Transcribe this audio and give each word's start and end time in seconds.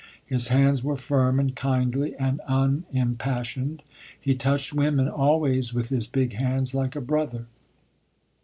His 0.25 0.47
hands 0.47 0.83
were 0.83 0.97
firm 0.97 1.39
and 1.39 1.55
kindly 1.55 2.15
and 2.15 2.39
unimpassioned. 2.47 3.83
He 4.19 4.33
touched 4.33 4.73
women 4.73 5.07
always 5.07 5.75
with 5.75 5.89
his 5.89 6.07
big 6.07 6.33
hands, 6.33 6.73
like 6.73 6.95
a 6.95 7.01
brother. 7.01 7.45